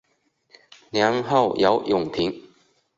[0.89, 2.33] 年号有永平。